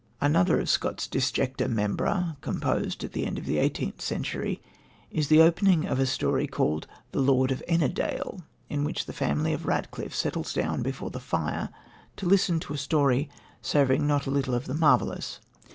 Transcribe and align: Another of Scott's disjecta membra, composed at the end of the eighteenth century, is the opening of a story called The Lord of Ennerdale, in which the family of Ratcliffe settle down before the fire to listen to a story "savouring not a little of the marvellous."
Another 0.19 0.59
of 0.59 0.67
Scott's 0.67 1.07
disjecta 1.07 1.67
membra, 1.69 2.35
composed 2.41 3.03
at 3.03 3.11
the 3.11 3.23
end 3.23 3.37
of 3.37 3.45
the 3.45 3.59
eighteenth 3.59 4.01
century, 4.01 4.59
is 5.11 5.27
the 5.27 5.43
opening 5.43 5.85
of 5.85 5.99
a 5.99 6.07
story 6.07 6.47
called 6.47 6.87
The 7.11 7.21
Lord 7.21 7.51
of 7.51 7.61
Ennerdale, 7.69 8.41
in 8.67 8.83
which 8.83 9.05
the 9.05 9.13
family 9.13 9.53
of 9.53 9.67
Ratcliffe 9.67 10.15
settle 10.15 10.41
down 10.41 10.81
before 10.81 11.11
the 11.11 11.19
fire 11.19 11.69
to 12.15 12.25
listen 12.25 12.59
to 12.61 12.73
a 12.73 12.79
story 12.79 13.29
"savouring 13.61 14.07
not 14.07 14.25
a 14.25 14.31
little 14.31 14.55
of 14.55 14.65
the 14.65 14.73
marvellous." 14.73 15.39